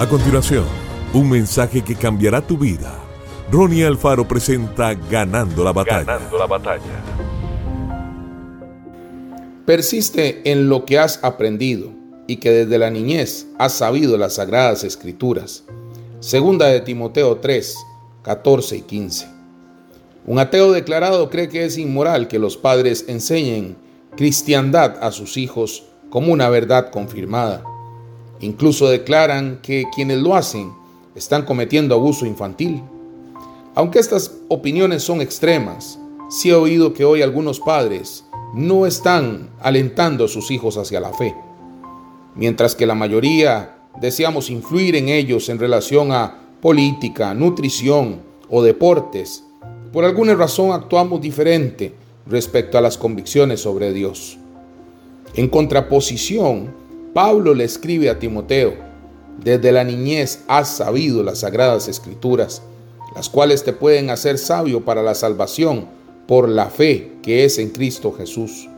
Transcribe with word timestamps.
A 0.00 0.08
continuación, 0.08 0.64
un 1.12 1.28
mensaje 1.28 1.84
que 1.84 1.94
cambiará 1.94 2.40
tu 2.40 2.56
vida. 2.56 2.98
Ronnie 3.52 3.84
Alfaro 3.84 4.26
presenta 4.26 4.94
Ganando 4.94 5.62
la 5.62 5.74
batalla. 5.74 6.04
Ganando 6.04 6.38
la 6.38 6.46
batalla. 6.46 7.04
Persiste 9.66 10.50
en 10.50 10.70
lo 10.70 10.86
que 10.86 10.98
has 10.98 11.22
aprendido 11.22 11.90
y 12.26 12.36
que 12.36 12.50
desde 12.50 12.78
la 12.78 12.88
niñez 12.88 13.46
has 13.58 13.74
sabido 13.74 14.16
las 14.16 14.36
sagradas 14.36 14.84
escrituras. 14.84 15.64
Segunda 16.20 16.68
de 16.68 16.80
Timoteo 16.80 17.36
3, 17.36 17.76
14 18.22 18.76
y 18.78 18.80
15. 18.80 19.28
Un 20.24 20.38
ateo 20.38 20.72
declarado 20.72 21.28
cree 21.28 21.50
que 21.50 21.66
es 21.66 21.76
inmoral 21.76 22.26
que 22.26 22.38
los 22.38 22.56
padres 22.56 23.04
enseñen 23.06 23.76
cristiandad 24.16 24.96
a 25.02 25.12
sus 25.12 25.36
hijos 25.36 25.84
como 26.08 26.32
una 26.32 26.48
verdad 26.48 26.90
confirmada. 26.90 27.62
Incluso 28.40 28.88
declaran 28.88 29.60
que 29.62 29.84
quienes 29.94 30.18
lo 30.18 30.34
hacen 30.34 30.72
están 31.14 31.44
cometiendo 31.44 31.94
abuso 31.94 32.26
infantil. 32.26 32.82
Aunque 33.74 33.98
estas 33.98 34.36
opiniones 34.48 35.02
son 35.02 35.20
extremas, 35.20 35.98
sí 36.28 36.50
he 36.50 36.54
oído 36.54 36.92
que 36.92 37.04
hoy 37.04 37.22
algunos 37.22 37.60
padres 37.60 38.24
no 38.54 38.86
están 38.86 39.50
alentando 39.60 40.24
a 40.24 40.28
sus 40.28 40.50
hijos 40.50 40.76
hacia 40.76 41.00
la 41.00 41.12
fe, 41.12 41.34
mientras 42.34 42.74
que 42.74 42.86
la 42.86 42.94
mayoría 42.94 43.76
deseamos 44.00 44.50
influir 44.50 44.96
en 44.96 45.08
ellos 45.08 45.48
en 45.48 45.58
relación 45.58 46.12
a 46.12 46.38
política, 46.60 47.34
nutrición 47.34 48.20
o 48.48 48.62
deportes. 48.62 49.44
Por 49.92 50.04
alguna 50.04 50.34
razón 50.34 50.72
actuamos 50.72 51.20
diferente 51.20 51.94
respecto 52.26 52.78
a 52.78 52.80
las 52.80 52.96
convicciones 52.96 53.60
sobre 53.60 53.92
Dios. 53.92 54.38
En 55.34 55.48
contraposición, 55.48 56.74
Pablo 57.14 57.54
le 57.54 57.64
escribe 57.64 58.08
a 58.08 58.20
Timoteo, 58.20 58.74
desde 59.42 59.72
la 59.72 59.82
niñez 59.82 60.44
has 60.46 60.68
sabido 60.76 61.24
las 61.24 61.40
sagradas 61.40 61.88
escrituras, 61.88 62.62
las 63.16 63.28
cuales 63.28 63.64
te 63.64 63.72
pueden 63.72 64.10
hacer 64.10 64.38
sabio 64.38 64.84
para 64.84 65.02
la 65.02 65.16
salvación 65.16 65.86
por 66.28 66.48
la 66.48 66.66
fe 66.66 67.14
que 67.20 67.44
es 67.44 67.58
en 67.58 67.70
Cristo 67.70 68.12
Jesús. 68.12 68.68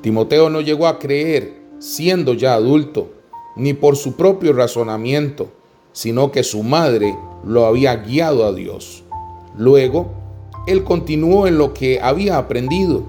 Timoteo 0.00 0.50
no 0.50 0.62
llegó 0.62 0.88
a 0.88 0.98
creer 0.98 1.54
siendo 1.78 2.34
ya 2.34 2.54
adulto, 2.54 3.12
ni 3.54 3.72
por 3.72 3.94
su 3.94 4.16
propio 4.16 4.52
razonamiento, 4.52 5.48
sino 5.92 6.32
que 6.32 6.42
su 6.42 6.64
madre 6.64 7.16
lo 7.46 7.66
había 7.66 7.94
guiado 7.98 8.46
a 8.46 8.52
Dios. 8.52 9.04
Luego, 9.56 10.10
él 10.66 10.82
continuó 10.82 11.46
en 11.46 11.56
lo 11.56 11.72
que 11.72 12.00
había 12.00 12.36
aprendido. 12.36 13.04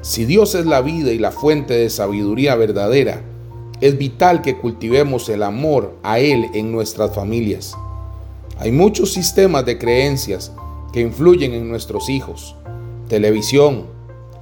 Si 0.00 0.24
Dios 0.24 0.54
es 0.54 0.64
la 0.64 0.80
vida 0.80 1.12
y 1.12 1.18
la 1.18 1.30
fuente 1.30 1.74
de 1.74 1.90
sabiduría 1.90 2.54
verdadera, 2.54 3.22
es 3.84 3.98
vital 3.98 4.40
que 4.40 4.56
cultivemos 4.56 5.28
el 5.28 5.42
amor 5.42 5.94
a 6.02 6.18
Él 6.18 6.48
en 6.54 6.72
nuestras 6.72 7.14
familias. 7.14 7.74
Hay 8.58 8.72
muchos 8.72 9.12
sistemas 9.12 9.66
de 9.66 9.76
creencias 9.76 10.52
que 10.90 11.02
influyen 11.02 11.52
en 11.52 11.68
nuestros 11.68 12.08
hijos. 12.08 12.56
Televisión, 13.08 13.84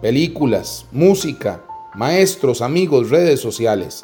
películas, 0.00 0.86
música, 0.92 1.64
maestros, 1.96 2.62
amigos, 2.62 3.10
redes 3.10 3.40
sociales. 3.40 4.02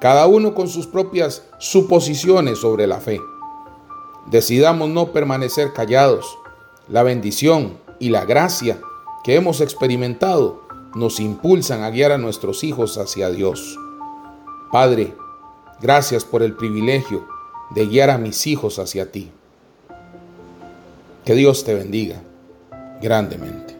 Cada 0.00 0.26
uno 0.26 0.54
con 0.54 0.66
sus 0.66 0.86
propias 0.86 1.42
suposiciones 1.58 2.56
sobre 2.56 2.86
la 2.86 3.00
fe. 3.00 3.20
Decidamos 4.30 4.88
no 4.88 5.12
permanecer 5.12 5.74
callados. 5.74 6.24
La 6.88 7.02
bendición 7.02 7.76
y 7.98 8.08
la 8.08 8.24
gracia 8.24 8.80
que 9.24 9.34
hemos 9.34 9.60
experimentado 9.60 10.62
nos 10.94 11.20
impulsan 11.20 11.82
a 11.82 11.90
guiar 11.90 12.12
a 12.12 12.18
nuestros 12.18 12.64
hijos 12.64 12.96
hacia 12.96 13.28
Dios. 13.28 13.76
Padre, 14.70 15.14
gracias 15.80 16.24
por 16.24 16.42
el 16.42 16.54
privilegio 16.54 17.26
de 17.70 17.86
guiar 17.86 18.10
a 18.10 18.18
mis 18.18 18.46
hijos 18.46 18.78
hacia 18.78 19.10
ti. 19.10 19.30
Que 21.24 21.34
Dios 21.34 21.64
te 21.64 21.74
bendiga 21.74 22.22
grandemente. 23.02 23.76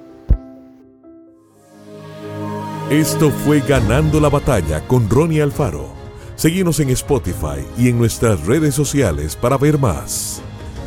Esto 2.90 3.30
fue 3.30 3.60
Ganando 3.60 4.18
la 4.18 4.28
Batalla 4.28 4.86
con 4.88 5.08
Ronnie 5.08 5.42
Alfaro. 5.42 5.88
Seguimos 6.34 6.80
en 6.80 6.90
Spotify 6.90 7.64
y 7.78 7.88
en 7.88 7.98
nuestras 7.98 8.44
redes 8.46 8.74
sociales 8.74 9.36
para 9.36 9.56
ver 9.56 9.78
más. 9.78 10.42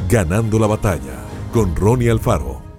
Ganando 0.10 0.60
la 0.60 0.68
Batalla 0.68 1.24
con 1.54 1.74
Ronnie 1.76 2.10
Alfaro. 2.10 2.73